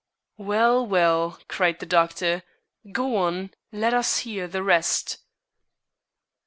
"Well, 0.39 0.83
well," 0.83 1.37
cried 1.47 1.77
the 1.77 1.85
doctor, 1.85 2.41
"go 2.91 3.17
on; 3.17 3.51
let 3.71 3.93
us 3.93 4.17
hear 4.25 4.47
the 4.47 4.63
rest." 4.63 5.19